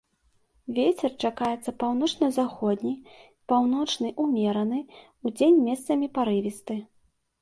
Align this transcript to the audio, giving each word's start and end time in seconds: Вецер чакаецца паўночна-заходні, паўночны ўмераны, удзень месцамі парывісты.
Вецер 0.77 1.11
чакаецца 1.27 1.73
паўночна-заходні, 1.83 2.93
паўночны 3.53 4.07
ўмераны, 4.27 4.79
удзень 5.31 5.63
месцамі 5.67 6.07
парывісты. 6.17 6.75